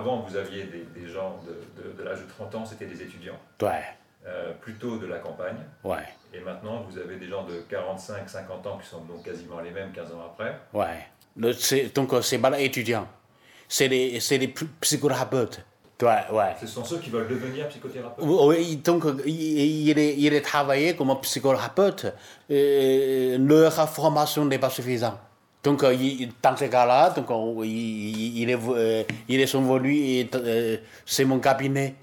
[0.00, 3.00] avant, vous aviez des, des gens de, de, de l'âge de 30 ans, c'était des
[3.02, 3.68] étudiants, 对
[4.26, 5.56] euh, plutôt de la campagne.
[5.84, 9.60] ouais Et maintenant, vous avez des gens de 45, 50 ans qui sont donc quasiment
[9.60, 10.52] les mêmes 15 ans après.
[10.74, 13.06] ouais Le- donc euh, c'est pas les étudiants
[13.68, 15.58] c'est les c'est les psy- psychothérapeutes
[15.96, 18.24] 对 ouais Ce sont ceux qui veulent devenir psychothérapeutes.
[18.50, 22.06] Oui, donc euh, il, est, il est travaillé comme psychothérapeute.
[22.48, 25.18] Leur formation n'est pas suffisante.
[25.62, 29.54] Donc, euh, il- dans ces cas-là, donc, on- il, il est, euh, il est
[30.20, 31.94] et euh, c'est mon cabinet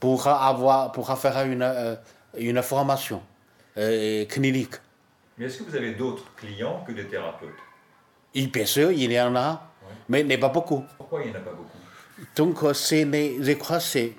[0.00, 1.94] pour avoir, pour faire une, euh,
[2.38, 3.22] une formation
[3.76, 4.74] euh, clinique.
[5.36, 7.50] Mais est-ce que vous avez d'autres clients que des thérapeutes?
[8.34, 9.70] Et bien sûr, il y en a,
[10.08, 10.84] mais n'est pas beaucoup.
[10.96, 11.78] Pourquoi il n'y en a pas beaucoup?
[12.36, 13.04] Donc, euh, c'est
[13.42, 14.12] je crois que c'est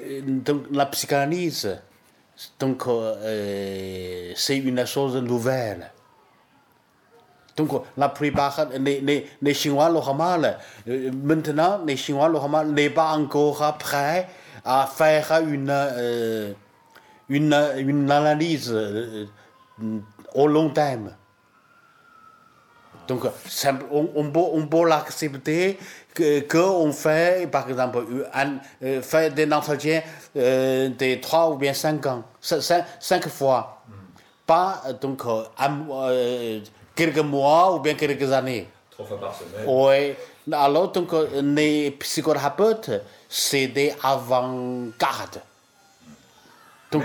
[0.00, 1.80] euh, donc, la psychanalyse.
[2.60, 5.90] Donc, euh, euh, c'est une chose nouvelle.
[7.56, 12.30] Donc, la plupart, les, les, les Chinois euh, maintenant, les Chinois
[12.66, 14.28] n'est pas encore prêts
[14.64, 16.52] à faire une, euh,
[17.30, 19.26] une, une analyse euh,
[20.34, 21.12] au long terme.
[23.08, 23.22] Donc,
[23.90, 25.78] on, on peut, on peut l'accepter
[26.12, 28.04] que qu'on fait, par exemple,
[28.34, 30.02] un, euh, fait des entretiens
[30.36, 33.82] euh, de 3 ou bien 5 ans, 5, fois.
[34.46, 35.22] Pas euh, donc
[35.58, 36.60] un-
[36.96, 38.66] quelques mois ou bien quelques années.
[38.90, 40.14] Trois fois par semaine Oui.
[40.52, 42.90] Alors, donc, euh, les psychothérapeutes,
[43.28, 45.40] c'est des avant-gardes.
[46.90, 47.04] Donc,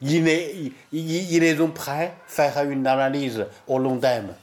[0.00, 3.98] il, il est, il, il- il est donc prêt à faire une analyse au long
[3.98, 4.34] terme.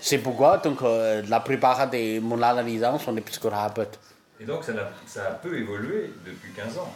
[0.00, 3.98] C'est pourquoi donc, euh, la plupart des mon analysants sont des psychothérapeutes.
[4.40, 4.72] Et donc, ça,
[5.06, 6.92] ça a peu évolué depuis 15 ans.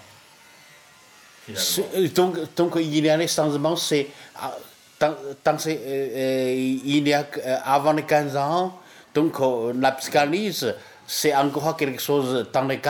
[1.95, 4.09] Euh, Donc, donc, il y a des changements, c'est.
[5.01, 5.15] Ah,
[5.47, 6.53] euh, euh,
[6.85, 8.79] il y a euh, avant les 15 ans,
[9.15, 10.75] donc euh, la psychanalyse,
[11.07, 12.81] c'est encore quelque chose dans les,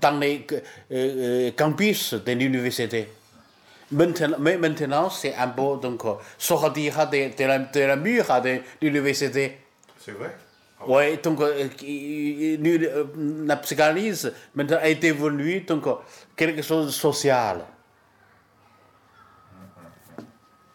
[0.00, 0.60] dans les euh,
[0.92, 3.08] euh, campus de l'université.
[3.90, 8.24] Maintenant, mais maintenant, c'est un peu donc, euh, sortir de, de, la, de la mur
[8.42, 9.58] de l'université.
[9.98, 10.34] C'est vrai?
[10.86, 11.68] Oui, donc euh,
[12.58, 13.04] nu- euh,
[13.46, 15.92] la psychanalyse maintenant est devenue donc, euh,
[16.34, 17.60] quelque chose de social.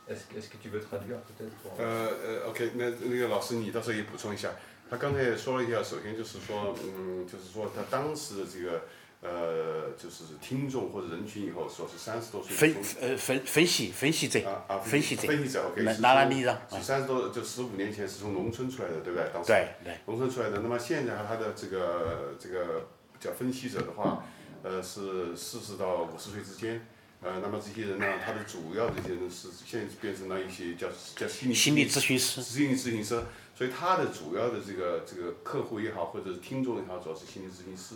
[0.10, 1.78] Est-ce que- est-ce que tu veux traduire peut-être pour...
[1.78, 4.52] 呃呃，OK，那那个老师你到时候也补充一下。
[4.90, 8.84] 他刚才也说了一下，首先就是说，嗯，就是说他当时的这个
[9.20, 19.30] 呃，就是听众或者人群以后说是三十多岁分呃分分析分析者啊啊，分析者分析者，OK，拿是拿来例子是三十多，就十五年前是从农村出来的，对不对？
[19.34, 20.60] 当时对对农村出来的。
[20.60, 22.88] 那么现在他的这个这个
[23.20, 24.24] 叫分析者的话，
[24.64, 26.88] 呃，是四十到五十岁之间。
[27.28, 32.42] 呃，那么这些人呢，他的主要这些人是现在变成了一些叫叫心理心理咨询师。
[32.42, 33.22] 心理咨询师，
[33.54, 37.96] 所以他的主要的这个这个客户也好，或者是听众也好，主要是心理咨询师。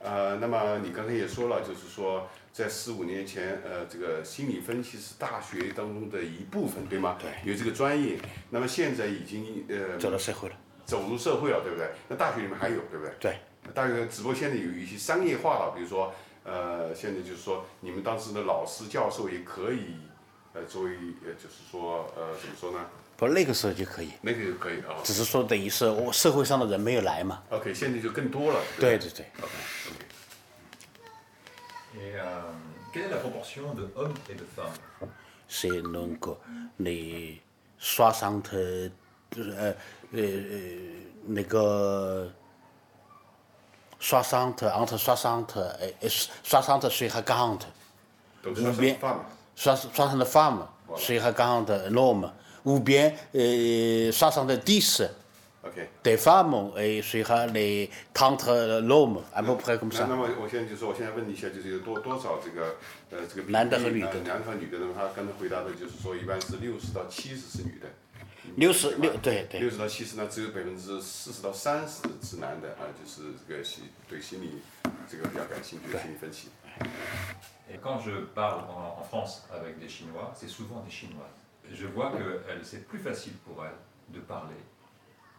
[0.00, 7.16] 呃，那么你刚才也说了，就是说在十五年前，呃，这个心理分析是大学当中的一部分，对吗？
[7.20, 8.18] 对有这个专业。
[8.50, 10.56] 那么现在已经呃走到社会了。
[10.84, 11.90] 走入社会了，对不对？
[12.08, 13.12] 那大学里面还有，对不对？
[13.18, 13.36] 对。
[13.74, 16.14] 大学只不过现在有一些商业化了，比如说，
[16.46, 19.96] 呃，现在就是说你们当时的老师教授也可以，
[20.52, 20.90] 呃，作为
[21.24, 22.78] 呃，就是说呃，怎么说呢？
[23.16, 24.94] 不，那个时候就可以，那个可以啊。
[25.02, 27.42] 只是说等于是我社会上的人没有来嘛。
[27.50, 28.60] OK，现在就更多了。
[28.78, 29.26] 对对对。
[31.98, 32.52] Et euh,
[32.92, 35.08] quelle est la proportion de hommes et de femmes
[35.48, 36.28] c'est donc
[36.76, 37.40] les
[37.78, 38.90] 60 euh,
[39.38, 39.74] euh,
[40.12, 40.90] euh,
[41.26, 42.30] 那个
[43.98, 46.08] 刷伤特，昂特刷伤特，哎，
[46.42, 47.66] 刷伤特水和钢特，
[48.50, 48.98] 五边
[49.54, 50.58] 刷刷上的 farm
[50.96, 52.30] 水和钢特 norm，
[52.64, 58.38] 五边呃刷上的 disk，OK，对 farm 哎水和那 count
[58.82, 60.08] norm，俺们不还这么算？
[60.08, 62.76] 那么我现在就说，我现在问你一下，就是有多多少这个
[63.10, 67.88] 呃这个男的和女的，男的和女的，那么他刚才回答的就是说，一般是六十到七十是女的。
[68.53, 69.81] 那么我现在就说，我现在问你一下，就是有多多少这个呃这个比例男的和女的呃男的和女的，那么他刚才回答的就是说，一般是六十到七十是女的。
[69.81, 74.61] 60六对对六十到七十呢，只有百分之四十到三十是男的啊，就是这个心对心理
[75.09, 76.49] 这个比较感兴趣的心理分析。
[77.71, 81.39] Et quand je parle en, en France avec des Chinois, c'est souvent des Chinoises.
[81.71, 83.79] Je vois que elles- c'est plus facile pour elles
[84.13, 84.59] de parler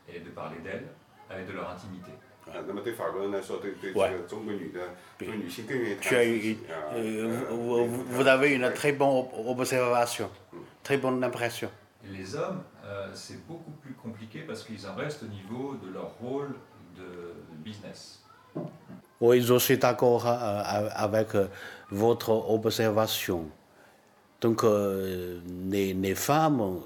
[0.09, 0.89] et de parler d'elles
[1.29, 2.11] avec de leur intimité.
[2.47, 4.81] 啊，那么对法国人来说，对对这喂个中国女的，
[5.19, 6.75] 中国女性更愿意谈tu as 自 eu, 己啊。
[6.95, 10.29] euh, 呃 vous, vous- vous avez une très bonne ob- observation,
[10.83, 11.71] très bonne impression.
[12.05, 15.90] Et les hommes, euh, c'est beaucoup plus compliqué parce qu'ils en restent au niveau de
[15.90, 16.56] leur rôle
[16.98, 18.22] de business.
[19.20, 21.48] Oui, je suis d'accord euh, avec euh,
[21.92, 23.50] votre observation.
[24.42, 25.40] Donc, euh,
[25.70, 26.80] les, les femmes,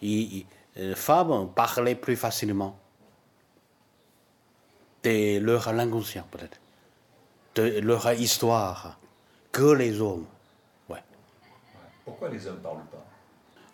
[0.00, 0.46] ils-
[0.76, 2.78] les femmes parlaient plus facilement.
[5.04, 6.58] de leur inconscient, peut-être,
[7.54, 8.98] de leur histoire,
[9.52, 10.26] que les hommes.
[10.88, 11.02] Ouais.
[12.04, 13.04] Pourquoi les hommes parlent pas?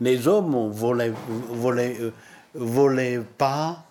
[0.00, 1.98] Les hommes voulaient, voulaient,
[2.56, 3.84] euh, pas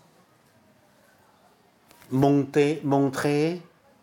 [2.12, 3.62] monter, montrer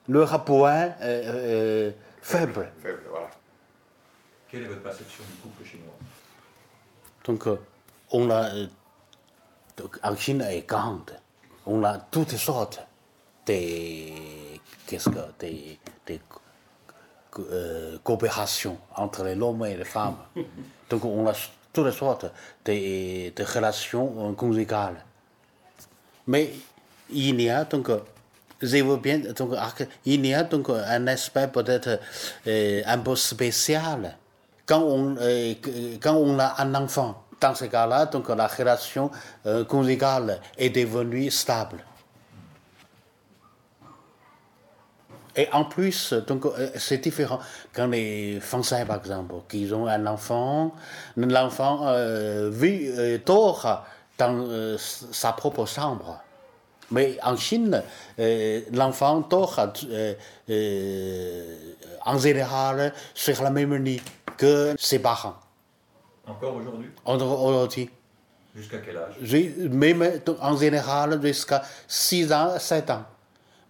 [0.08, 1.90] leur point euh, euh,
[2.22, 2.72] faible.
[2.82, 3.28] Faible, voilà.
[4.50, 5.94] Quelle est votre perception du couple chinois?
[7.24, 7.56] Donc, euh,
[8.10, 8.66] on a, euh,
[9.76, 11.16] donc, en Chine est grande,
[11.66, 12.80] on a toutes sortes
[13.46, 13.52] de,
[14.86, 16.20] qu'est-ce que, des, des
[17.30, 20.16] co- euh, coopérations entre l'homme et les femmes.
[20.90, 21.32] donc, on a
[21.72, 22.26] toutes sortes
[22.64, 25.04] de, relations conjugales.
[26.26, 26.52] Mais
[27.12, 27.90] il y a donc,
[28.62, 29.20] je veux bien,
[29.56, 32.00] arc- il y a donc un aspect peut-être
[32.46, 34.16] euh, un peu spécial.
[34.66, 35.54] Quand on, euh,
[36.00, 39.10] quand on a un enfant, dans ce cas-là, donc la relation
[39.46, 41.82] euh, conjugale est devenue stable.
[45.36, 47.38] Et en plus, donc, euh, c'est différent.
[47.72, 50.74] Quand les Français, par exemple, qui ont un enfant,
[51.16, 53.84] l'enfant euh, vit, euh, dort
[54.18, 56.20] dans euh, sa propre chambre.
[56.90, 57.84] Mais en Chine,
[58.72, 59.60] l'enfant dort
[62.04, 64.02] en général sur la même lit
[64.36, 65.36] que ses parents.
[66.26, 66.90] Encore aujourd'hui?
[67.04, 67.90] Aujourd'hui,
[68.54, 69.14] Jusqu'à quel âge?
[69.70, 73.04] Même en général jusqu'à 6 ans, 7 ans.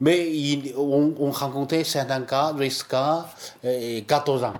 [0.00, 3.26] Mais il- on, on rencontrait certains cas jusqu'à
[3.64, 4.55] euh, 14 ans,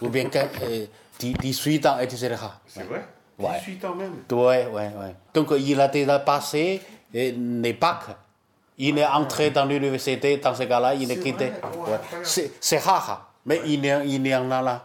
[0.00, 0.86] ou bien euh,
[1.18, 2.34] 10 18 ans, etc.
[2.66, 3.04] C'est vrai?
[3.38, 3.58] Ouais.
[3.66, 4.12] 18 ans même?
[4.30, 5.14] Ouais, ouais, ouais.
[5.34, 6.80] Donc il a déjà passé
[7.14, 8.16] euh, les bacs.
[8.78, 11.46] Il est entré dans l'université, dans ce cas-là, il est quitté.
[11.86, 12.50] ouais.
[12.60, 14.84] C'est rare, mais il, y il y en a là.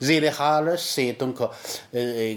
[0.00, 1.36] Général, c'est donc
[1.94, 2.34] euh,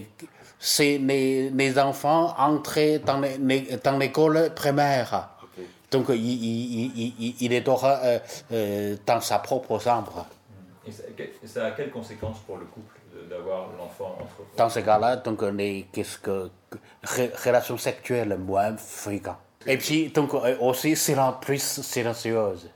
[0.60, 5.30] c'est les, les enfants entrés dans l'école primaire.
[5.92, 7.62] Donc il, il, il, il- il est
[8.04, 8.20] euh,
[8.54, 10.26] euh, dans sa propre chambre.
[10.88, 10.92] Et
[11.48, 12.98] ça, a quelles conséquences pour le couple
[13.30, 16.50] d'avoir l'enfant entre Dans ce cas-là, donc, les qu'est-ce que,
[17.46, 19.38] relations sexuelles moins fréquentes.
[19.68, 20.96] Et puis, donc, euh, aussi,
[21.34, 22.70] plus silencieuse.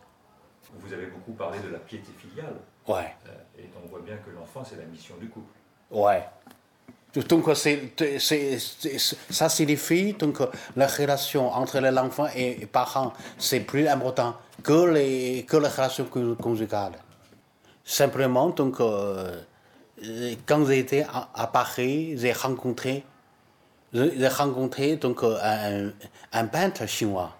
[0.78, 2.56] Vous avez beaucoup parlé de la piété filiale.
[2.88, 3.16] Ouais,
[3.58, 5.52] Et on voit bien que l'enfant, c'est la mission du couple.
[5.90, 6.24] ouais.
[7.22, 7.50] Donc,
[9.30, 10.40] ça signifie donc,
[10.76, 16.06] la relation entre l'enfant et les parents, c'est plus important que les, que les relations
[16.06, 17.00] con- conjugales.
[17.86, 19.40] Simplement, donc, euh,
[20.46, 23.06] quand j'étais à, Paris, j'ai rencontré,
[23.94, 25.92] rencontré donc, un,
[26.34, 27.32] un peintre chinois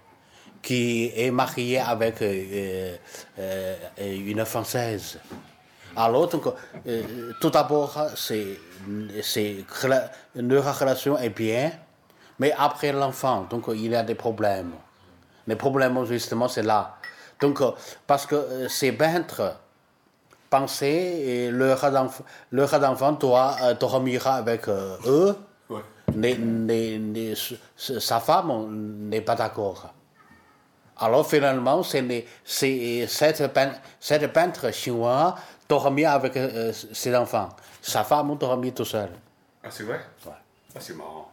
[0.62, 2.96] qui est marié avec euh,
[3.40, 5.20] euh, une Française.
[5.98, 6.44] Alors, donc,
[7.42, 8.58] tout d'abord, c'est,
[10.36, 11.72] leur relation est bien,
[12.40, 14.72] mais après l'enfant, donc, il y a des problèmes.
[15.48, 16.96] Les problèmes, justement, c'est là.
[17.40, 17.60] Donc,
[18.08, 19.58] parce que euh, ces peintres
[20.50, 21.82] pensaient et leur
[22.52, 25.36] leur enfant doit euh, dormir avec euh, eux,
[25.70, 25.82] Ouais.
[27.78, 29.92] sa femme n'est pas d'accord.
[30.98, 34.72] Alors finalement, c'est c'est cette, pein- cette peintre
[35.68, 37.50] dort bien avec euh, ses enfants.
[37.82, 39.10] Sa femme, on dort bien tout seul.
[39.64, 40.32] Ah, c'est vrai ouais.
[40.76, 41.32] Ah, c'est marrant.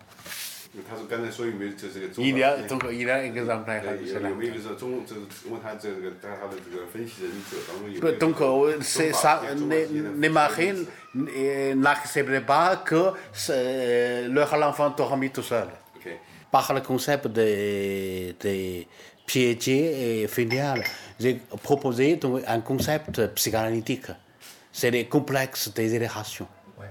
[2.18, 2.56] Il y a,
[3.16, 3.84] un exemplaire.
[8.18, 8.36] Donc,
[9.12, 9.42] ça,
[10.18, 10.86] les marines
[11.76, 13.12] n'accepteraient pas que
[14.30, 15.68] leur enfant dormit tout seul.
[16.50, 18.34] Par le concept des
[19.32, 20.28] piété et
[21.18, 24.06] j'ai proposé un concept psychanalytique.
[24.72, 26.48] C'est les complexes des générations.
[26.78, 26.90] Ouais.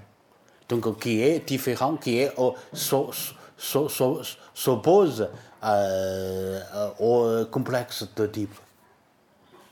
[0.69, 3.11] Donc, qui est différent, qui est au- s'o-
[3.57, 4.21] s'o- s'o-
[4.53, 5.29] s'oppose
[5.63, 8.55] euh, euh, au complexe de type.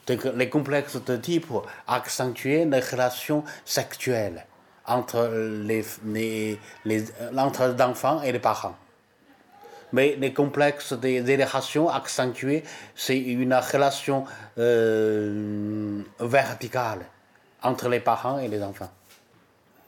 [0.08, 1.52] Donc, les complexes de type
[1.88, 4.46] accentuent les relations sexuelles
[4.86, 5.20] entre
[5.70, 7.06] les, les, les,
[7.38, 8.76] entre l'enfant et les parents.
[9.92, 12.64] Mais les complexes des générations accentuées,
[12.96, 14.26] c'est une relation
[14.58, 17.06] euh, verticale
[17.64, 18.92] entre les parents et les enfants.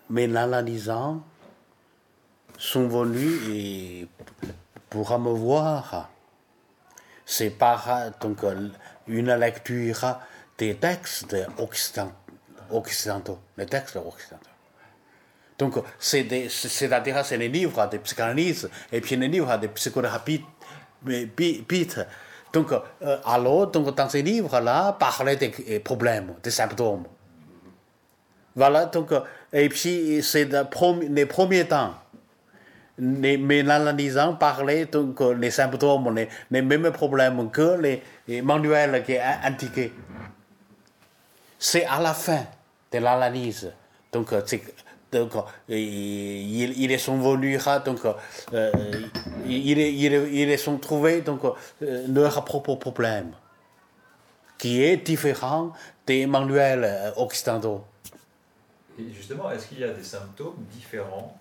[0.10, 1.24] Mais l'analysant
[2.58, 4.08] sont venus et
[4.90, 6.10] pour me voir.
[7.26, 8.40] C'est par donc,
[9.08, 10.20] une lecture
[10.58, 12.12] des textes occident-
[12.70, 14.51] occidentaux, les textes occidentaux.
[15.62, 20.44] Donc, c'est-à-dire, c'est les livres de psychanalyse et puis les livres de psychothérapie.
[22.52, 27.04] Donc, euh, alors, donc, dans ces livres-là, parler des euh, problèmes, des symptômes.
[28.56, 29.20] Voilà, donc, euh,
[29.54, 30.50] et puis, c'est
[31.12, 31.94] les premiers temps.
[32.98, 38.42] mais, mais en analysant, parler, donc les symptômes, les, les mêmes problèmes que les, les
[38.42, 39.94] manuels qui est indiqué.
[41.60, 42.46] C'est à la fin
[42.92, 43.72] de l'analyse.
[44.12, 44.64] Donc, c'est
[45.12, 45.32] donc
[45.68, 47.18] ils, ils sont
[47.80, 48.00] donc
[48.54, 48.72] euh,
[49.46, 53.32] ils, ils, ils sont trouvés donc euh, leur propre problème
[54.58, 55.74] qui est différent
[56.06, 57.84] des manuels occidentaux.
[59.00, 61.36] Et justement, est-ce qu'il y a des symptômes différents,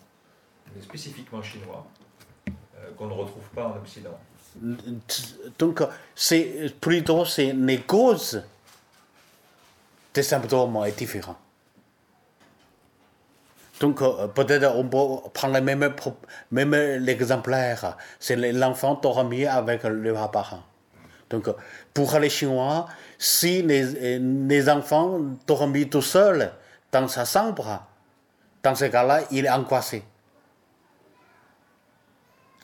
[0.75, 1.87] mais spécifiquement chinois,
[2.49, 4.19] euh, qu'on ne retrouve pas en Occident?
[5.59, 5.83] Donc,
[6.15, 8.43] c'est plutôt c'est les causes
[10.15, 11.39] des symptômes sont différents.
[13.81, 15.91] Donc, euh, peut-être on peut prendre le même,
[16.51, 17.97] même l'exemplaire.
[18.21, 20.63] C'est l'enfant dormi avec le parent.
[21.31, 21.49] Donc,
[21.95, 22.87] pour les Chinois,
[23.19, 26.53] si les, les enfants dorment tout seuls
[26.93, 27.83] dans sa chambre,
[28.63, 30.03] dans ce cas-là, il est angoissé.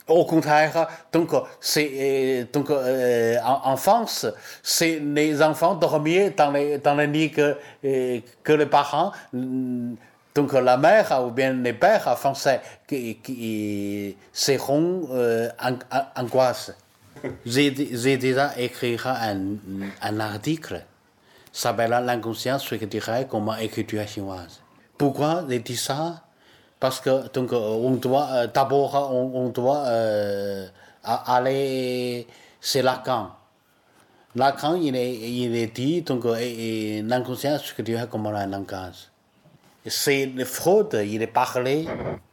[0.08, 1.30] Au contraire, donc,
[1.60, 4.26] c'est, donc euh, en, France,
[4.62, 9.12] c'est les enfants dormir dans les, dans les que, que les parents
[10.36, 15.76] donc la mère ou bien les pères français qui, qui seront euh, en,
[16.14, 16.72] angoisse.
[17.46, 17.70] J'ai
[18.18, 19.56] déjà écrit un,
[20.02, 20.84] un article
[21.50, 24.60] s'appelle L'inconscient dirait comme écriture chinoise.
[24.98, 26.22] Pourquoi j'ai dit ça?
[26.78, 30.66] Parce que donc, on doit euh, d'abord on, on, doit euh,
[31.02, 32.26] aller
[32.60, 33.30] c'est Lacan.
[34.34, 37.58] Lacan il est, il est dit donc l'inconscient
[38.10, 39.08] comme un langage
[39.88, 41.86] c'est le fraude, il est parlé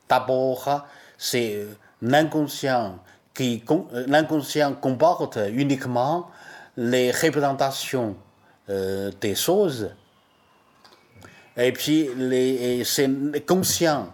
[0.09, 0.85] d'abord,
[1.17, 1.65] c'est
[2.01, 2.99] l'inconscient
[3.33, 3.63] qui
[4.07, 6.27] l'inconscient comporte uniquement
[6.77, 8.15] les représentations
[8.69, 9.91] euh, des choses.
[11.57, 13.09] Et puis les, c'est
[13.45, 14.07] conscient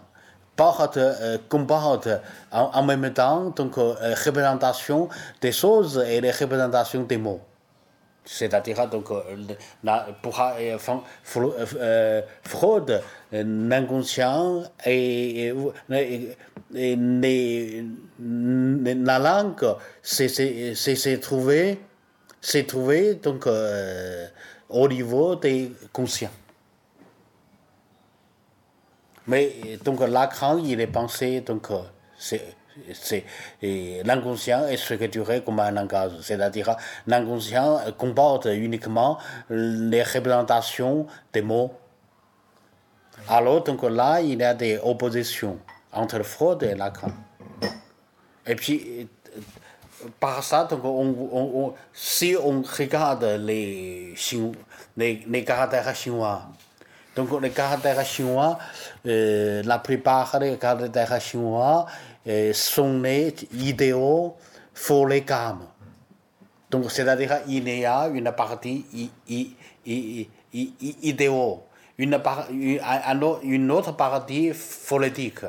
[0.56, 2.08] porte, euh, comporte
[2.52, 3.94] en, en, même temps donc euh,
[4.24, 5.08] représentation
[5.40, 7.40] des choses et les représentations des mots.
[8.32, 9.08] C'est-à-dire donc
[9.82, 10.78] la, pour euh,
[11.76, 15.52] euh, Freud, l'inconscient et,
[19.02, 21.80] la langue c'est trouvé
[22.40, 24.28] c'est trouvé donc euh,
[24.68, 26.30] au niveau des conscients.
[29.26, 31.66] Mais donc Lacan il est pensé donc
[32.16, 32.54] c'est
[32.92, 33.24] c'est
[34.04, 41.72] l'inconscient est structuré comme un langage, c'est-à-dire l'inconscient comporte uniquement les représentations des mots.
[43.28, 45.58] Alors donc là, il y a des oppositions
[45.92, 47.12] entre Freud et Lacan.
[48.46, 49.08] Et puis
[50.18, 54.14] par ça, donc on, on, si on regarde les,
[54.96, 56.42] les, les caractères chinois,
[57.14, 58.58] donc les caractères chinois,
[59.06, 61.86] euh, la plupart des caractères chinois
[62.52, 64.36] sont les idéaux
[64.86, 65.66] pour les gammes.
[66.70, 68.84] Donc, c'est-à-dire il y a une partie
[71.02, 71.62] idéaux,
[71.98, 72.20] une,
[73.42, 75.40] une autre partie phonétique.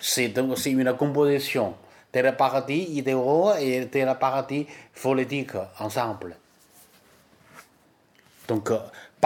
[0.00, 1.74] C'est donc c'est une composition
[2.12, 6.36] de la partie idéaux et de la partie phonétique ensemble.
[8.48, 8.70] Donc,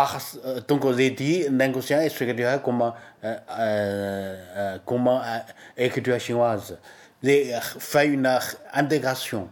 [0.01, 0.19] par,
[0.67, 2.93] donc j'ai dit l'inconscient est structuré comme,
[3.25, 5.39] euh, euh, comme euh,
[5.77, 6.79] écriture chinoise.
[7.23, 8.39] J'ai fait une
[8.73, 9.49] intégration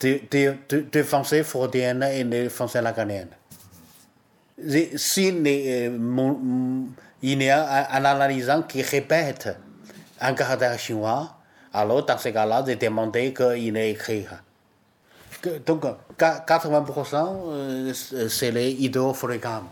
[0.00, 3.30] de, de, de, de français freudienne et de français lacanienne.
[4.96, 6.88] Si les, mon,
[7.22, 9.56] il y a un analysant qui répète
[10.20, 11.36] un caractère chinois,
[11.72, 13.96] alors dans ce cas-là, j'ai demandé qu'il ait
[15.42, 15.84] écrit donc
[16.18, 17.92] 80%
[18.28, 19.64] c'est les idéaux fréquents.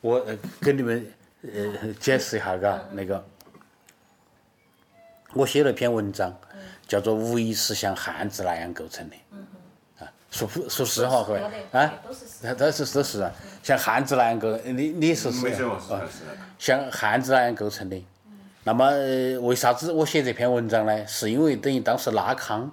[0.00, 0.24] 我
[0.60, 3.24] 跟你们呃解释一下，嘎，那个
[5.34, 6.32] 我写了篇文章，
[6.86, 9.16] 叫做“无意识像汉字那样构成的”。
[9.98, 11.42] 啊，说说实话，各位
[11.72, 11.92] 啊，
[12.56, 13.28] 都是都是
[13.62, 15.48] 像汉字那样构，你你说是
[15.92, 16.02] 啊，
[16.58, 18.00] 像汉字那样构成的。
[18.64, 18.90] 那么
[19.40, 21.06] 为啥子我写这篇文章呢？
[21.06, 22.70] 是因为等于当时拉康，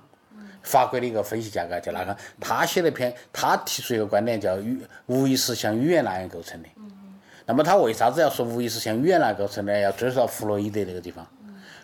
[0.62, 6.68] 法国的一个分析家，嘎叫拉康，他写了篇，他提出一个观点，叫语无意识像语言那样构成的。
[7.46, 9.80] 那么他为啥子要说无意识像语言那样构成呢？
[9.80, 11.26] 要追溯到弗洛伊德那个地方。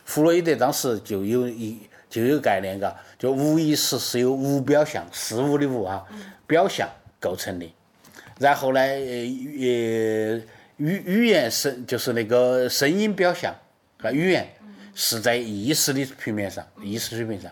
[0.03, 1.79] 弗洛伊德当时就有一
[2.09, 6.03] 就有概念，嘎，就无意识是由无表象事物的无啊
[6.47, 6.89] 表象
[7.19, 7.73] 构成的。
[8.39, 10.41] 然后呢，呃语
[10.77, 13.55] 语言声就是那个声音表象。
[14.01, 14.47] 个语言
[14.93, 17.51] 是在意识的平面上，意识水平上。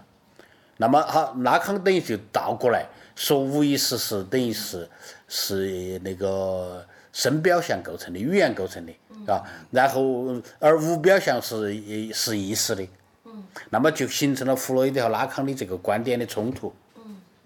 [0.77, 4.89] 那么好，拉康等于就倒过来说，无意识是等于是
[5.27, 8.94] 是那个声表象构成的，语言构成的，
[9.29, 11.74] 啊，然后而无表象是
[12.13, 12.88] 是意识的，
[13.70, 16.74] 那么就形成了弗洛伊德和拉康的这个观点的冲突，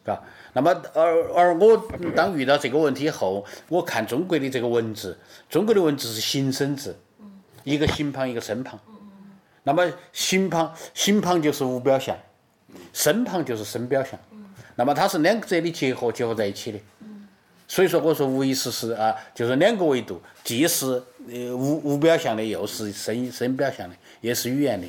[0.05, 0.21] 啊，
[0.53, 5.17] 那么而而我当遇到这个问题后，我看中国的这个文字，
[5.49, 6.95] 中国的文字是形声字，
[7.63, 8.79] 一个形旁一个声旁，
[9.63, 12.17] 那么形旁形旁就是无表象，
[12.91, 14.19] 声旁就是声表象，
[14.75, 16.79] 那么它是两者的结合结合在一起的。
[17.65, 24.87] 所以说，我说无意识是啊，就是两个维度，既是呃无无表象的，又是声声表象的，也是语言的，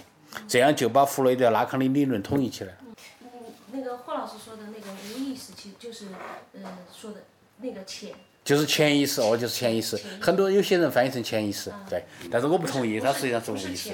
[0.49, 2.79] 这样就把弗洛伊德、拉康的理论统一起来了。
[3.23, 3.31] 嗯，
[3.73, 6.07] 那个霍老师说的那个无意识，其实就是
[6.53, 6.63] 嗯
[6.93, 7.23] 说的
[7.59, 8.11] 那个潜。
[8.45, 9.99] 就是潜意识哦，就是潜意识。
[10.21, 13.91] 很多有些人翻译成潜意识，对，但是我不同意，它实际上是无意识。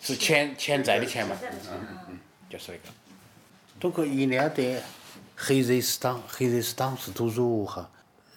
[0.00, 1.36] 是潜潜在的潜嘛？
[1.42, 2.84] 嗯嗯嗯，就是那个。
[3.78, 4.82] 通过一年的
[5.36, 7.90] 黑热斯党，黑热斯党是读书哈，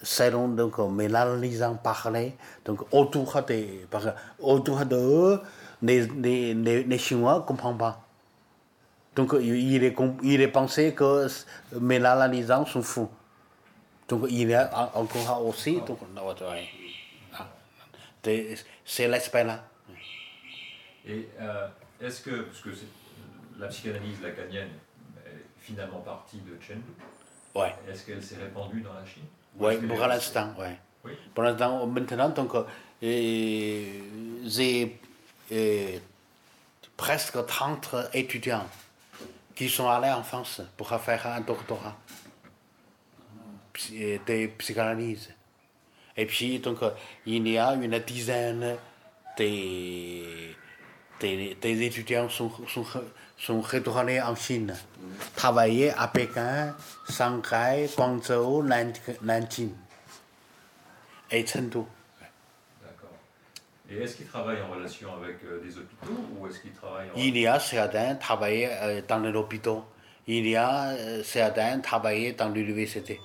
[0.03, 3.55] 塞隆那个梅拉拉里上巴哈嘞，通过奥都哈的
[3.89, 5.41] 巴哈，奥都哈多
[5.79, 7.97] 那那那那新闻跟胖胖。
[9.15, 11.29] 通过有一列公一列帮塞个
[11.69, 13.09] 梅拉拉里上舒服。
[14.07, 15.99] Donc il y a encore aussi, donc
[18.85, 19.63] c'est l'aspect là.
[21.05, 21.67] Et euh,
[22.01, 22.69] est-ce que, parce que
[23.59, 24.69] la psychanalyse lacanienne
[25.63, 26.81] finalement partie de Chengdu.
[27.55, 27.73] Ouais.
[27.89, 29.23] Est-ce qu'elle s'est répandue dans la Chine?
[29.57, 30.77] Oui, pour l'instant, ouais.
[31.05, 31.11] Oui.
[31.33, 32.63] Pour l'instant, maintenant, donc, euh,
[34.45, 34.99] j'ai
[35.51, 35.97] euh,
[36.97, 38.65] presque 30 étudiants
[39.55, 41.95] qui sont allés en France pour faire un doctorat
[43.73, 45.29] de psychanalyse.
[46.15, 46.79] Et puis, donc,
[47.25, 48.77] il y a une dizaine
[49.37, 50.55] des,
[51.19, 52.85] des, des étudiants sont, sont
[53.43, 54.73] sont retournés en Chine,
[55.35, 56.73] travailler à Pékin,
[57.09, 59.71] Shanghai, Guangzhou, Nanjing
[61.29, 61.79] et Chengdu.
[62.81, 63.09] D'accord.
[63.89, 67.17] Et est-ce qu'ils travaillent en relation avec euh, des hôpitaux ou est-ce qu'ils travaillent en...
[67.17, 69.83] Il y a certains travaillent euh, dans les hôpitaux.
[70.25, 73.19] Il y a euh, certains travaillent dans l'université.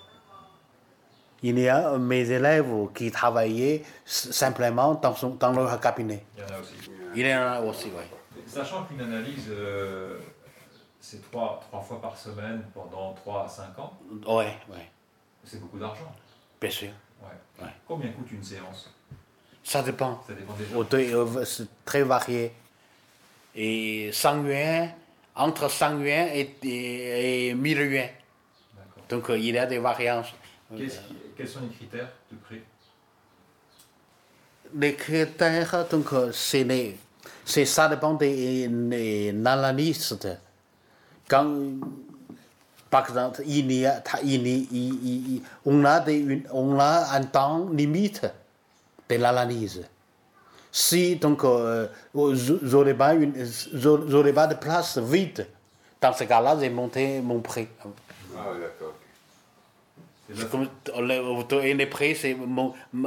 [1.42, 6.24] Il y a mes élèves qui travaillaient simplement dans, son, dans leur cabinet.
[6.36, 6.74] Il y en a aussi.
[7.14, 8.02] Il y en a aussi, oui.
[8.46, 10.18] Sachant qu'une analyse, euh,
[11.00, 13.92] c'est trois, trois fois par semaine pendant 3 à 5 ans.
[14.26, 14.78] Oui, oui.
[15.44, 16.12] C'est beaucoup d'argent.
[16.60, 16.88] Bien sûr.
[17.22, 17.64] Ouais.
[17.64, 17.70] Ouais.
[17.86, 18.92] Combien coûte une séance?
[19.62, 20.22] Ça dépend.
[20.26, 21.20] Ça dépend des gens.
[21.20, 22.52] Euh, c'est très varié.
[23.54, 24.90] Et 100 yuan,
[25.36, 28.08] entre 100 yuan et, et, et 1000 yuan.
[29.08, 30.32] Donc euh, il y a des variances.
[30.76, 32.60] Quels sont les critères de prix?
[34.74, 36.98] Les critères, donc, c'est les
[37.48, 38.66] c'est ça dépend des,
[39.46, 40.28] analystes.
[41.26, 41.50] Quand,
[42.90, 48.26] par exemple, il y a, il, on, a des, on a un temps limite
[49.08, 49.82] de l'analyse.
[50.70, 55.46] Si donc euh, j'aurais pas, pas de place vide,
[56.02, 57.68] dans ce cas-là, j'ai monté mon prix.
[58.36, 58.94] Ah, d'accord.
[60.50, 60.68] Comme,
[61.78, 62.36] les prix, c'est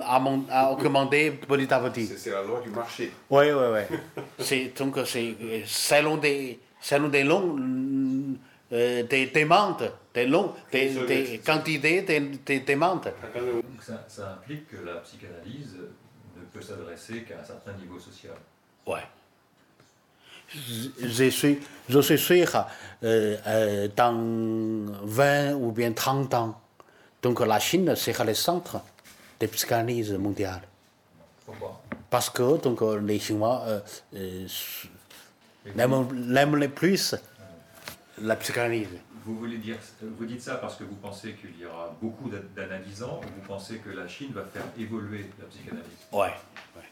[0.02, 2.08] à, à augmenter petit à petit.
[2.08, 3.12] C'est la loi du marché.
[3.30, 3.98] Oui, oui, oui.
[4.40, 7.58] c'est, donc, c'est selon des, selon des longs,
[8.74, 13.14] euh, des demandes, des, longs, des, des quantités de des demandes.
[13.36, 15.78] Donc ça, ça, implique que la psychanalyse
[16.36, 18.36] ne peut s'adresser qu'à un certain niveau social.
[18.88, 19.00] Oui.
[20.54, 22.66] Je suis, je suis sûr,
[23.04, 26.62] euh, euh, dans 20 ou bien 30 ans,
[27.22, 28.82] donc la Chine sera le centre
[29.40, 30.62] de psychanalyse mondiale.
[31.46, 31.82] Pourquoi?
[32.10, 33.80] Parce que donc, les Chinois euh,
[34.16, 34.48] euh,
[35.78, 37.16] aiment, le plus
[38.22, 38.90] la psychanalyse.
[39.26, 43.22] Vous, voulez dire, vous dites ça parce que vous pensez qu'il y aura beaucoup d'analysants
[43.24, 45.86] ou vous pensez que la Chine va faire évoluer la psychanalyse?
[46.12, 46.28] Oui,
[46.76, 46.84] ouais.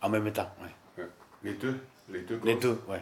[0.00, 0.50] en même temps.
[0.62, 1.04] Ouais.
[1.44, 1.76] Les deux
[2.08, 2.98] Les deux Les deux, oui.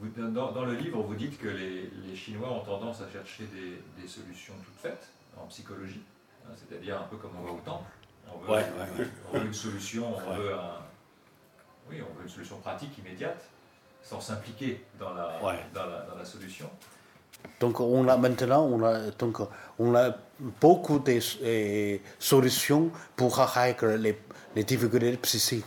[0.00, 3.82] Dans, dans, le livre, vous dites que les, les Chinois ont tendance à chercher des,
[4.00, 6.02] des solutions toutes faites en psychologie,
[6.46, 7.90] hein, c'est-à-dire un peu comme on va au temple.
[8.32, 10.76] On veut, ouais, ouais, on veut une solution, on veut un,
[11.90, 13.44] oui, on veut une solution pratique immédiate,
[14.02, 15.40] sans s'impliquer dans la,
[15.74, 16.70] dans, la, dans la solution.
[17.58, 19.38] Donc on a maintenant on a, donc,
[19.78, 20.14] on a
[20.60, 24.18] beaucoup de eh, solutions pour régler les,
[24.54, 25.64] les difficultés psychiques.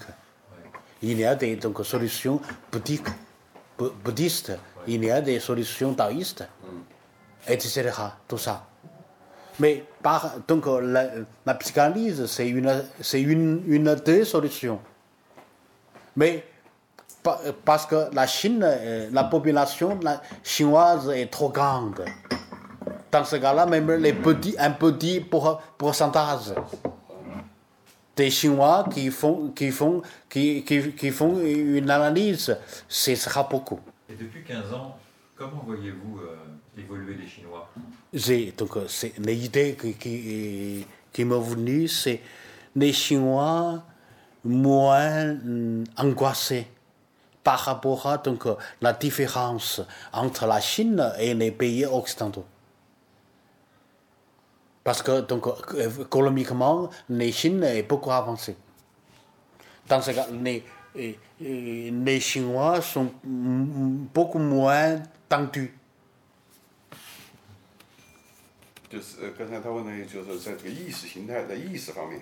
[1.02, 2.42] Il y a des donc, solutions
[2.72, 3.08] bouddhiques
[4.04, 4.52] bouddhistes,
[4.88, 6.48] il y a des solutions taoïstes,
[7.48, 7.92] etc.
[8.28, 8.66] Tout ça.
[9.60, 11.08] Mais par, donc la,
[11.46, 14.80] la psychanalyse, c'est une, c'est une, une des solutions.
[16.16, 16.46] Mais
[17.64, 18.66] parce que la Chine,
[19.12, 22.04] la population la chinoise est trop grande.
[23.12, 25.20] Dans ce cas-là, même les petits, un petit
[25.78, 26.54] pourcentage
[28.22, 32.56] des Chinois qui font, qui font, qui, qui, qui font une analyse,
[32.88, 33.80] ce sera beaucoup.
[34.08, 34.96] Et depuis 15 ans,
[35.36, 37.68] comment voyez-vous euh, évoluer les Chinois?
[38.60, 42.22] Donc, euh, l'idée qui, qui, qui m'est venue, c'est
[42.76, 43.84] les Chinois
[44.44, 45.36] moins
[45.98, 46.68] angoissés
[47.44, 49.82] par rapport à donc, euh, la différence
[50.14, 52.46] entre la Chine et les pays occidentaux.
[54.84, 55.46] Parce que donc,
[56.00, 58.56] économiquement, la Chine est beaucoup avancée.
[59.88, 60.64] Dans ce cas, les,
[60.96, 65.72] eh, eh, les Chinois sont beaucoup moins tendus.
[68.90, 72.20] 就是，刚才他问的，就是在这个意识形态在意识方面，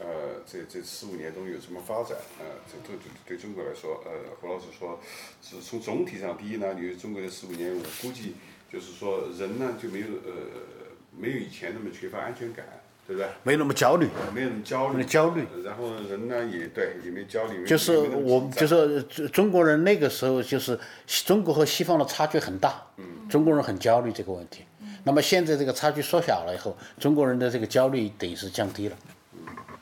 [0.00, 2.18] 呃，这这十五年中有什么发展？
[2.40, 4.98] 呃，这对对对中国来说，呃，胡老师说，
[5.40, 8.34] 是从总体上，第一呢，你中国的十五年，我估计
[8.72, 10.81] 就是说人呢就没有呃
[11.16, 12.64] 没有以前那么缺乏安全感，
[13.06, 13.28] 对不对？
[13.42, 14.08] 没那么焦虑。
[14.34, 20.78] 没有那么焦虑，没焦虑然后人呢也对，也没焦虑，就是我就是中中国人那个时候就是
[21.24, 22.82] 中国和西方的差距很大，
[23.28, 24.64] 中国人很焦虑这个问题。
[25.04, 28.96] 那么现在这个差距缩小了以后，中国人的这个焦虑等于是降低了。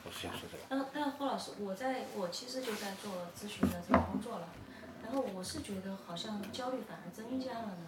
[0.05, 0.65] 我是想说这个。
[0.69, 4.49] 但但霍老师，我在我其实就在做咨询的这个工作了，
[5.03, 7.87] 然后我是觉得好像焦虑反而增加了呢，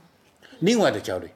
[0.59, 1.31] 另外的焦虑，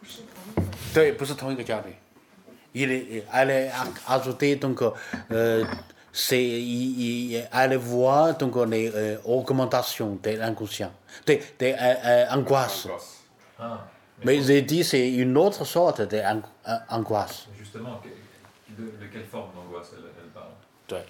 [0.00, 0.76] 不是同一个。
[0.94, 1.94] 对，不是同一个焦虑。
[2.74, 4.82] Il est, elle est ac- ajoutée donc
[5.30, 5.64] euh,
[6.12, 10.92] c'est il, il- elle voit donc les euh, augmentations de l'inconscient,
[11.24, 12.84] des des euh, euh, angoisses.
[12.86, 13.22] Angoisse.
[13.58, 13.86] Ah,
[14.22, 17.46] Mais j'ai dit c'est une autre sorte d'angoisse.
[17.58, 18.10] Justement, que-
[18.76, 20.52] de, de quelle forme d'angoisse elle, elle parle
[20.86, 21.02] 对，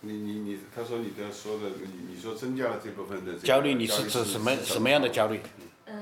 [0.00, 5.40] 你你你，他说你的说的，你你说增加了这部分的这个焦虑你是指什么什么样的焦虑？
[5.86, 5.94] 呃，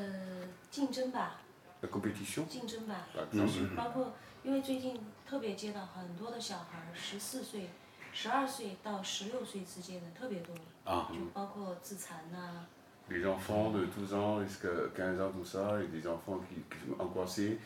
[0.70, 1.40] 竞争吧，
[1.81, 4.13] ？La compétition，竞争吧，嗯包括
[4.43, 7.69] 因为最近特别接到很多的小孩儿，十四岁、
[8.13, 10.53] 十二岁到十六岁之间的特别多，
[10.85, 12.65] 啊就包括自残呐、
[13.09, 16.87] les enfants de 12 ans jusqu'à 15 ans, tout ça, et des enfants qui, qui
[16.87, 17.57] sont angoissés,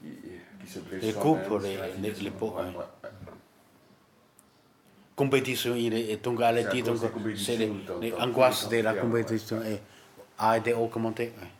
[0.00, 0.06] qui,
[0.60, 1.02] qui se blessent.
[1.02, 2.76] Les soi-même, couples, c'est la les- vie, les- c'est- les pauvres, ouais, ouais.
[2.76, 3.32] ouais, ouais.
[5.14, 7.58] compétition, il est, et donc elle a C'est à dit cause donc des compétitions c'est
[7.58, 9.80] les, dans- les dans- angoisses dans- de la dans- compétition et
[10.38, 11.24] a été augmentée.
[11.28, 11.50] Ouais, ouais, ouais, ouais.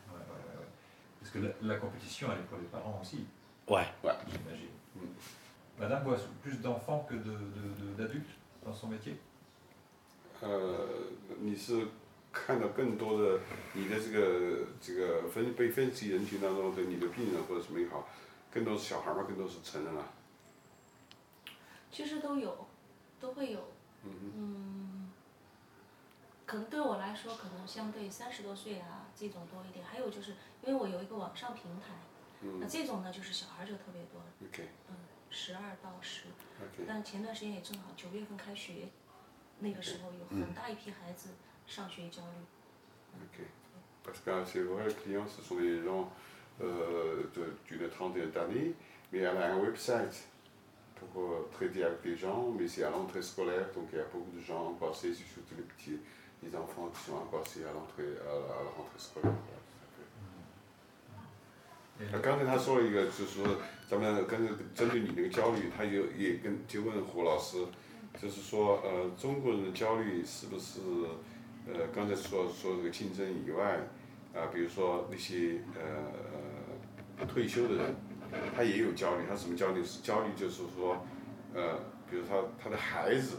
[1.32, 3.26] que la, la compétition, elle est pour les parents aussi,
[3.68, 3.86] Ouais.
[4.02, 4.10] ouais.
[4.10, 4.16] Ouais.
[4.28, 4.68] j'imagine.
[4.96, 5.80] Mm.
[5.80, 9.16] Madame voit plus d'enfants que de- de- de- d'adultes dans son métier
[10.42, 10.88] 呃，
[11.40, 11.86] 你是
[12.32, 13.38] 看到更多的
[13.74, 18.06] 你的这个这个分被分析人群当中的你的病人或者什么也好，
[18.52, 20.04] 更多是小孩嘛，更多是成人啊。
[21.90, 22.66] 其实都有，
[23.20, 23.60] 都会有。
[24.04, 25.10] 嗯，
[26.44, 29.84] 可能对我来说，可能相对三十多岁啊这种多一点。
[29.84, 31.92] 还有就是因为我有一个网上平台，
[32.60, 34.94] 那这种呢就是小孩就特别多，OK 嗯，
[35.30, 36.28] 十二到十。
[36.60, 36.84] OK。
[36.86, 38.88] 但前段时间也正好九月份开学，
[39.58, 41.30] 那个时候有很大一批孩子
[41.66, 42.38] 上学焦虑。
[43.24, 43.44] Ok.
[44.04, 46.10] Parce que euh, c'est vrai, les clients, ce sont des gens
[46.60, 48.74] euh, de- d'une trentaine d'années,
[49.12, 50.26] mais elle a un website
[50.96, 54.04] pour euh, traiter avec les gens, mais c'est à l'entrée scolaire, donc il y a
[54.04, 56.00] beaucoup de gens angoissés, surtout les petits,
[56.42, 59.32] les enfants qui sont angoissés à l'entrée, à, à la rentrée scolaire.
[59.32, 60.08] Voilà, tout à fait.
[61.91, 63.56] Et 那刚才他说了一个，就是说
[63.88, 67.58] 咱们跟针对你那个焦虑，他就也跟就问胡老师，
[68.20, 70.80] 就是说呃中国人的焦虑是不是
[71.66, 73.78] 呃刚才说说这个竞争以外
[74.34, 77.94] 啊、比如说那些呃退休的人，
[78.56, 79.84] 他也有焦虑，他什么焦虑？
[79.84, 81.06] 是焦虑就是说
[81.54, 81.78] 呃
[82.10, 83.36] 比如他他的孩子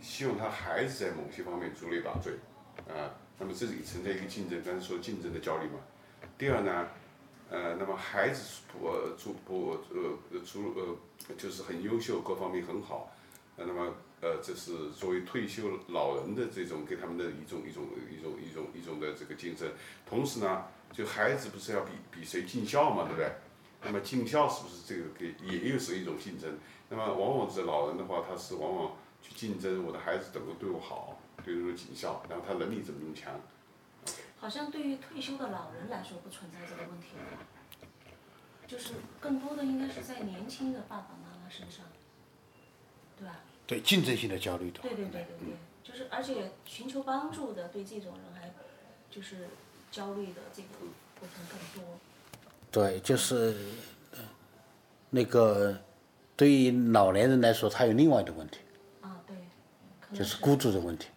[0.00, 2.32] 希望他孩子在某些方面出类拔萃
[2.92, 5.80] 啊、那么这里存在一个竞争，刚才说竞争的焦虑嘛。
[6.36, 6.86] 第二呢？
[7.48, 13.12] 呃，那么孩子不呃出不呃出呃就是很优秀，各方面很好，
[13.56, 19.70] 呃那么呃这是作为退休老人的这种给他们的一种一种一种一种一种的这个竞争。
[20.04, 23.30] 同时呢，就孩子不是要比比谁尽孝嘛，对不对？
[23.84, 26.58] 那么尽孝是不是这个给也又是一种竞争？
[26.88, 33.32] 那么往往是老人的话，他是往往去竞争我的孩子怎么对我好，对我尽孝，然后他能力怎么那么强？
[34.38, 37.88] 好像对于退休的老人来说不存在这个问题了，
[38.66, 41.84] 就是更多的应该是在年轻的爸爸妈妈身上，
[43.18, 43.40] 对吧？
[43.66, 44.80] 对竞争性的焦虑的。
[44.80, 48.52] 对对对对对，就是而且寻求帮助的对这种人还
[49.10, 49.48] 就是
[49.90, 50.68] 焦虑的这个
[51.18, 51.98] 部分更多。
[52.70, 53.56] 对，就是
[54.12, 54.18] 呃
[55.10, 55.76] 那个
[56.36, 58.58] 对于老年人来说，他有另外的问题，
[59.00, 59.36] 啊，对，
[60.16, 61.08] 就是孤独的问题。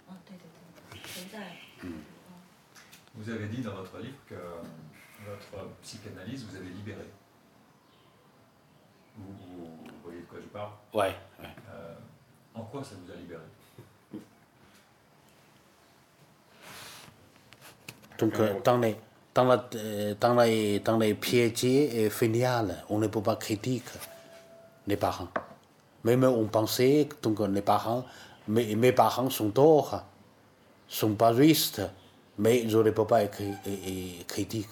[3.20, 4.36] Vous avez dit dans votre livre que
[5.26, 7.04] votre psychanalyse vous avait libéré.
[9.18, 9.68] Vous, vous
[10.02, 10.72] voyez voyez de quoi je parle?
[10.94, 11.50] Ouais, ouais.
[11.70, 11.96] Euh,
[12.56, 13.42] en quoi ça vous a libéré?
[18.18, 18.96] Donc, euh, dans les,
[19.34, 24.00] dans, la, euh, dans, les, dans les piétés et filiales, on ne peut pas critiquer
[24.88, 25.28] les parents.
[26.06, 28.06] Même on pensait, donc les parents,
[28.48, 30.04] mes, mes parents sont torts,
[30.88, 31.82] sont pas justes,
[32.39, 33.43] mais je ne peux pas être
[34.27, 34.71] critique.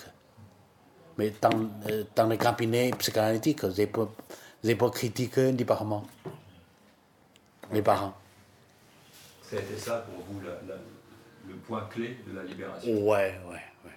[1.19, 1.51] Mais dans,
[1.91, 4.09] euh, dans les cabinets psychanalytiques, je peux,
[4.65, 6.07] je peux critiquer les parents.
[7.71, 8.15] Les parents.
[9.43, 10.81] C'était ça pour vous la, la,
[11.47, 13.93] le point clé de la libération Ouais, ouais, ouais.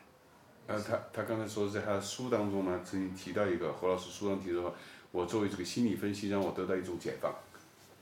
[0.67, 4.75] 呃，他他刚才说在他的书当中呢，曾经提到一个何老师书上提到说，
[5.11, 7.33] 我作为这个心理分析让我得到一种解放。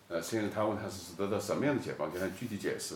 [0.08, 2.96] 呃，现在他问他是得到什么样的解放，给他具体解释。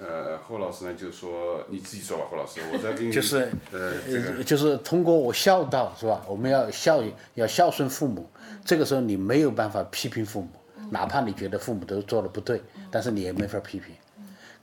[0.00, 6.24] 呃，霍老师呢就说你自己说吧，霍老师，我在给你就是呃这个呃，就是通过我孝道是吧？
[6.26, 7.02] 我们要孝
[7.34, 8.26] 要孝顺父母，
[8.64, 10.48] 这个时候你没有办法批评父母，
[10.90, 13.94] 哪怕你觉得父母都做的不对，但是你也没法批评。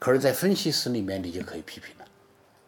[0.00, 2.04] 可是，在分析师里面，你就可以批评了，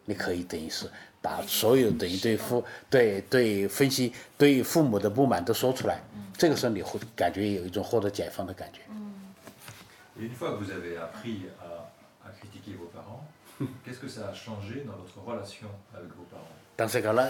[0.05, 0.85] 你可以等于是
[1.21, 6.01] 把所有等于对父对对分析对父母的不满都说出来，
[6.37, 8.79] 这个时候你会感觉有一种获得解放的感觉。
[12.77, 13.25] Vos parents,
[13.85, 16.47] qu'est-ce que ça a changé dans votre relation avec vos parents?
[16.77, 17.29] Dans ce cas-là,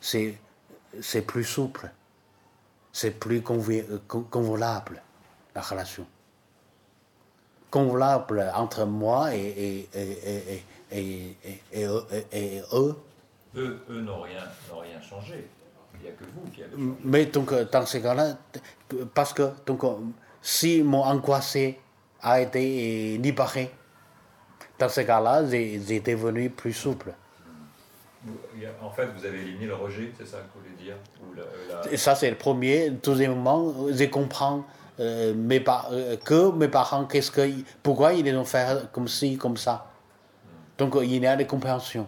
[0.00, 0.38] c'est
[1.00, 1.90] c'est plus souple,
[2.92, 5.00] c'est plus euh, con- convenable
[5.54, 6.06] la relation.
[7.70, 11.36] Convenable entre moi et, et, et,
[11.72, 12.06] et, eux-
[12.74, 12.96] eux.
[13.56, 15.48] Eux, n'ont rien, rien changé.
[15.94, 16.94] Il n'y a que vous qui avez changé.
[17.04, 18.36] Mais donc, euh, dans ce cas-là,
[19.14, 19.94] parce que donc, euh,
[20.42, 21.78] si mon angoissé
[22.20, 23.70] a été libéré,
[24.82, 27.12] dans ce cas-là, j'ai j'ai devenu plus souple.
[28.24, 30.60] Vous- il y a- En fait, vous avez éliminé le rejet, c'est ça que vous
[30.64, 30.96] voulez dire?
[31.22, 32.90] Ou la- la- Et ça, c'est le premier.
[32.90, 33.60] Deuxièmement,
[33.98, 34.64] je comprends
[35.00, 37.44] euh, mes pa- euh, que mes parents, qu'est-ce que,
[37.82, 39.74] pourquoi ils les ont fait comme ci, comme ça?
[40.78, 42.06] Donc, il y a des compréhensions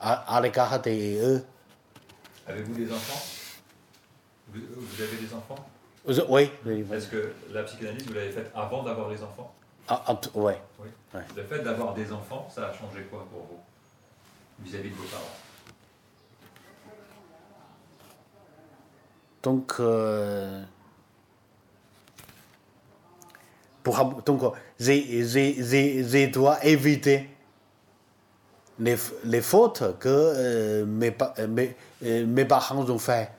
[0.00, 1.44] à, à l'égard de eux.
[2.48, 3.22] Avez-vous des enfants?
[4.52, 5.60] Vous, vous avez des enfants?
[6.34, 6.50] Oui.
[6.92, 9.52] Est-ce que la psychanalyse, vous l'avez faite avant d'avoir les enfants?
[9.88, 10.60] Ah, ah, t- ouais.
[10.80, 10.88] Oui.
[11.14, 11.20] Ouais.
[11.36, 13.60] Le fait d'avoir des enfants, ça a changé quoi pour vous
[14.64, 15.22] Vis-à-vis de vos parents?
[19.42, 20.62] Donc, euh,
[23.82, 24.40] pour, donc
[24.80, 27.28] je dois éviter
[28.78, 33.30] les, les fautes que euh, mes, euh, mes, euh, mes parents ont fait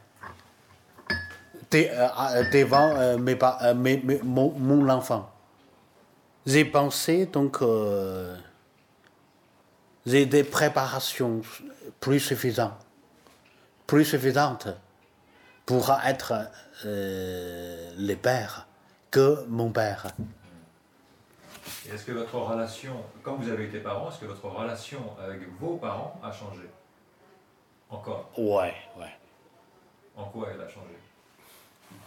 [1.72, 3.18] dé- euh, à- devant euh,
[3.64, 5.32] euh, mes- mon, mon enfant.
[6.46, 8.38] J'ai pensé donc euh,
[10.06, 11.42] j'ai des préparations
[12.00, 12.74] plus suffisantes,
[13.88, 14.68] plus suffisantes
[15.66, 16.34] pour être
[16.86, 18.68] euh, le père
[19.10, 20.08] que mon père.
[21.92, 25.78] Est-ce que votre relation, quand vous avez été parent, est-ce que votre relation avec vos
[25.78, 26.70] parents a changé?
[27.90, 28.30] Encore?
[28.38, 29.16] Ouais, ouais.
[30.16, 30.96] En quoi elle a changé?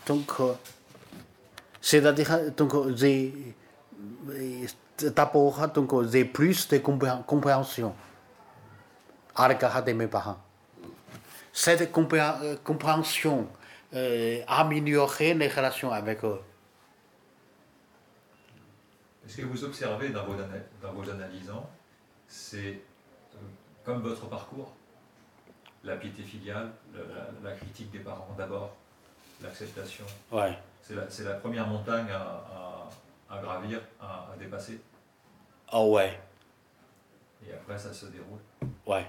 [0.06, 0.54] Donc, euh,
[1.80, 3.54] c'est-à-dire, donc, euh, j'ai,
[5.14, 7.94] d'abord, donc, j'ai plus de compré- compréhension
[9.34, 10.38] à l'égard de mes parents.
[11.52, 13.48] Cette euh, compréhension
[13.94, 16.40] euh, a amélioré les relations avec eux.
[19.26, 20.34] Est-ce que vous observez dans vos,
[20.82, 21.68] dans vos analysants,
[22.28, 22.80] c'est
[23.34, 23.38] euh,
[23.84, 24.72] comme votre parcours,
[25.84, 27.06] la piété filiale, le-
[27.42, 28.74] la, la critique des parents d'abord,
[29.42, 30.56] l'acceptation, Ouais.
[30.82, 32.77] c'est la, première montagne à,
[34.47, 34.79] à, à dépasser,
[35.69, 36.19] Ah ouais,
[37.45, 38.39] et après ça se déroule.
[38.87, 39.05] ouais.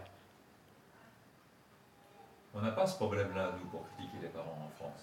[2.56, 5.00] On n'a pas ce problème-là, nous, pour critiquer les parents en France.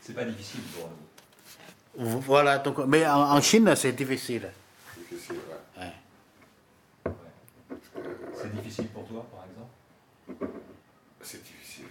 [0.00, 2.20] C'est pas difficile pour nous.
[2.20, 4.50] Voilà, donc, mais en, en Chine, c'est difficile.
[4.96, 5.36] difficile,
[5.78, 5.92] ouais.
[7.06, 7.12] Ouais.
[8.34, 10.54] C'est difficile pour toi, par exemple
[11.22, 11.86] 是 difficile，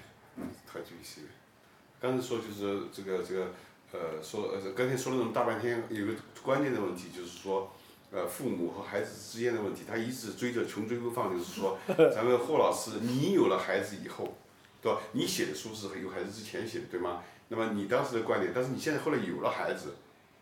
[0.72, 1.28] 太 difficile。
[2.00, 3.52] 刚才说就是这个这个
[3.94, 7.72] 呃说呃刚才说了那么大半天，有个关键的问题就是说，
[8.11, 11.78] 呃父母和孩子之间的问题，他一直追着穷追不放，就是说，
[12.12, 14.37] 咱们霍老师，你有了孩子以后，
[14.83, 15.00] 对吧？
[15.12, 17.22] 你写的书是有孩子之前写的，对吗？
[17.48, 19.94] 那么你当时的观点，但是你现在后来有了孩子，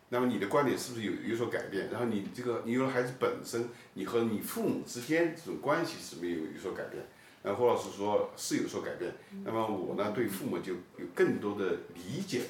[0.08, 1.90] 那么你的观点是不是有有所改变？
[1.90, 7.04] 然后你这个你有了孩子本身，你和你父母之间这种关系是不是有有所改变？
[7.42, 9.12] 那霍老师说是有所改变。
[9.44, 12.42] 那么我呢对父母就有更多的理解。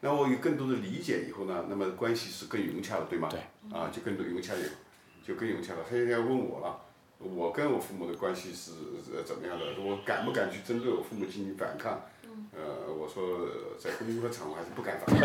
[0.00, 3.28] 那我有更多的理解以后呢，那么关系是更融洽了，对吗？
[3.30, 3.40] 对。
[3.70, 4.60] 啊，就更多融洽了，
[5.22, 5.80] 就更融洽了。
[5.84, 6.80] 他现在要问我了，
[7.18, 8.72] 我跟我父母的关系是
[9.14, 9.64] 呃怎么样的？
[9.78, 12.00] 我敢不敢去针对我父母进行反抗？
[12.56, 15.20] 呃，我说呃在公共场合还是不敢发言。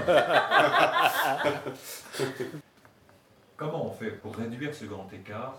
[3.57, 5.53] Comment on fait pour réduire ce grand écart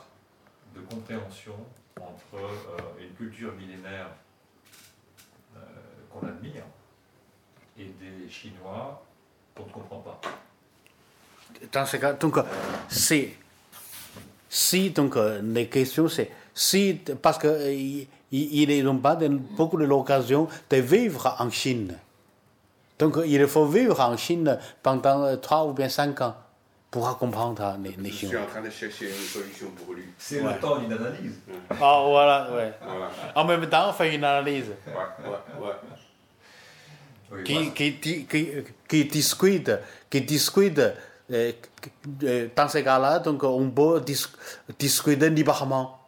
[0.74, 1.54] de compréhension
[1.98, 4.10] entre euh, une culture millénaire
[5.56, 5.60] euh,
[6.10, 6.64] qu'on admire
[7.78, 9.02] et des Chinois
[9.56, 10.20] qu'on ne comprend pas
[11.72, 12.36] Dans ce cas, donc,
[12.88, 13.34] c'est.
[14.48, 16.30] Si, donc, les questions, c'est.
[16.54, 21.96] Si, parce qu'ils ils n'ont pas de- beaucoup de l'occasion de vivre en Chine.
[22.98, 26.34] Donc, il faut vivre en Chine pendant 3 ou bien 5 ans
[26.90, 30.04] pour comprendre les, les je suis en train de chercher une solution pour lui.
[30.16, 30.54] C'est Ouais.
[30.54, 31.38] le temps d'une analyse.
[31.70, 32.72] Ah, voilà, ouais.
[32.82, 33.10] Voilà.
[33.34, 34.92] En même temps, on fait une analyse Ouais,
[35.28, 35.74] ouais, ouais.
[37.32, 38.48] Oui, qui, qui, qui,
[38.88, 39.70] qui, discute,
[40.10, 40.78] qui discute.
[40.78, 41.52] euh,
[42.22, 44.26] euh, dans ces cas-là, donc on peut dis-
[44.78, 45.98] discuter librement.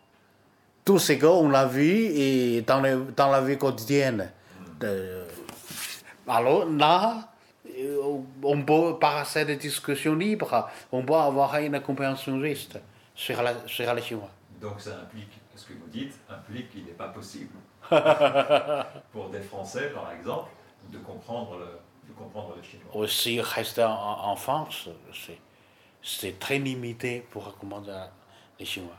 [0.84, 4.30] Tout ce qu'on a vu et dans, le- dans la vie quotidienne.
[4.82, 5.24] Euh,
[6.26, 7.28] alors là,
[8.42, 12.78] on peut, par cette discussion libre, on peut avoir une compréhension juste
[13.14, 14.30] sur, la, sur les Chinois.
[14.62, 17.50] Donc ça implique, ce que vous dites implique qu'il n'est pas possible
[19.12, 20.48] pour des Français, par exemple,
[20.88, 22.94] de comprendre le, de comprendre le chinois.
[22.94, 25.38] Aussi, rester en, en France, c'est,
[26.02, 28.10] c'est très limité pour comprendre
[28.58, 28.96] les Chinois.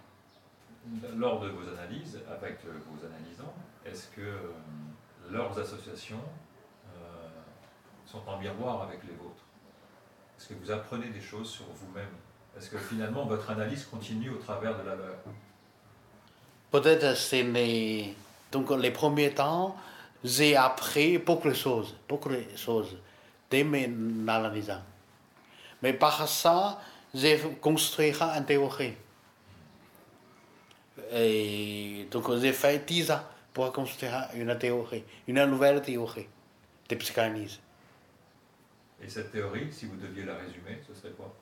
[1.15, 3.53] Lors de vos analyses, avec euh, vos analysants,
[3.85, 4.51] est-ce que euh,
[5.29, 6.21] leurs associations
[6.95, 6.99] euh,
[8.05, 9.43] sont en miroir avec les vôtres?
[10.37, 12.15] Est-ce que vous apprenez des choses sur vous-même?
[12.57, 15.15] Est-ce que finalement votre analyse continue au travers de la leur?
[16.71, 18.15] Peut-être c'est les,
[18.51, 19.75] donc les premiers temps,
[20.23, 22.97] j'ai appris beaucoup de choses, beaucoup de choses
[23.49, 23.89] dès mes.
[25.81, 26.81] Mais par ça,
[27.13, 28.93] j'ai construit une théorie.
[31.11, 36.27] Et donc j'ai fait 10 ans pour construire une théorie, une nouvelle théorie
[36.87, 37.59] de psychanalyse.
[39.01, 41.33] Et cette théorie, si vous deviez la résumer, ce serait quoi?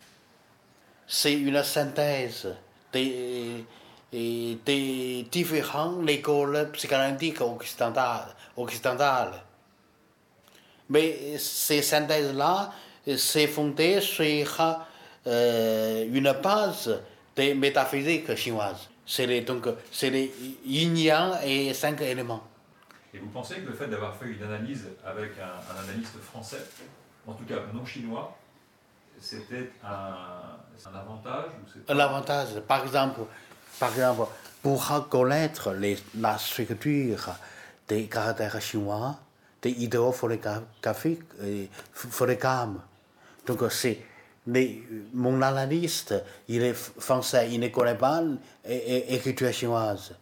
[1.08, 2.56] C'est une synthèse
[2.94, 3.66] des,
[4.12, 8.34] et des différentes écoles psychanalytiques occidentales.
[8.56, 9.34] occidentales.
[10.90, 12.72] Mais ces synthèses-là,
[13.18, 14.78] c'est fondé sur
[15.28, 17.02] euh, une base
[17.36, 18.90] des métaphysiques chinoises.
[19.06, 20.34] C'est les, donc, c'est les
[20.66, 22.44] yin-yang et cinq éléments.
[23.14, 26.66] Et vous pensez que le fait d'avoir fait une analyse avec un, un analyste français,
[27.26, 28.38] en tout cas non chinois,
[29.20, 30.16] c'était un,
[30.86, 33.22] un avantage ou c'est L'avantage, par exemple,
[33.80, 34.30] par exemple,
[34.62, 37.36] pour connaître les, la structure
[37.88, 39.18] des caractères chinois,
[39.62, 41.70] des idéaux photographiques et.
[43.46, 44.00] Donc, c'est
[44.48, 46.14] les- mon analyste,
[46.48, 48.22] il est français, il ne connaît pas
[48.66, 50.14] l'écriture chinoise.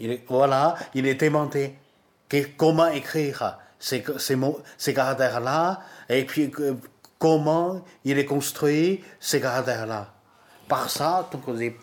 [0.00, 1.74] Il voilà, il est demandé
[2.56, 4.38] comment écrire ces, ces,
[4.78, 6.50] ces caractères-là, et puis
[7.18, 10.12] comment il est construit ces caractères-là?
[10.68, 11.76] Par ça, donc, j'ai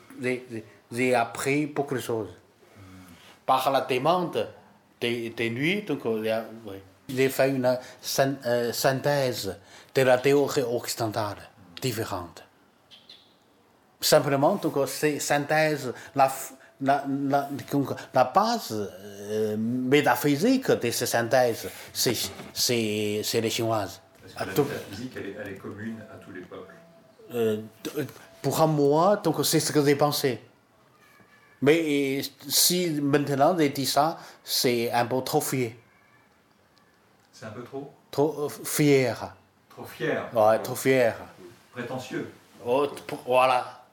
[0.92, 2.30] j'ai appris beaucoup de choses.
[3.46, 4.48] Par la demande
[5.02, 6.76] de, de lui, donc, oui.
[7.08, 9.58] j'ai fait une syn- euh, synthèse
[9.96, 11.38] de la théorie occidentale
[11.82, 12.44] différente.
[14.02, 16.32] Simplement, donc, ces synthèses, la,
[16.82, 17.50] la, la,
[18.14, 22.16] la base euh, métaphysique de ces synthèses, c'est
[22.54, 24.00] c'est- c'est les chinoises.
[24.22, 26.74] Que la métaphysique, elle est, elle est commune à tous les peuples?
[27.34, 27.58] euh,
[28.42, 30.40] pour moi, donc c'est ce que j'ai pensé.
[31.62, 35.74] Mais si maintenant dit ça, c'est un peu trop fier.
[37.34, 37.92] C'est un peu trop?
[38.12, 39.34] Trop euh, fier.
[39.70, 41.16] Trop fier, Ouais, trop fier.
[41.74, 42.32] prétentieux.
[42.66, 42.88] Oh,
[43.26, 43.84] voilà.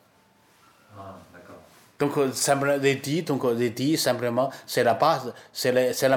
[0.98, 1.57] Ah, d'accord.
[1.98, 2.79] Donc, euh, simplement,
[3.26, 5.70] donc, euh, simplement, c'est la base, c'est
[6.09, 6.16] la,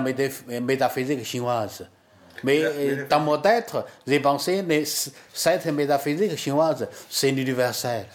[0.61, 1.87] métaphysique chinoise.
[2.43, 3.75] Mais La- dans mon tête,
[4.07, 8.05] j'ai pensé, mais cette métaphysique chinoise, c'est universel.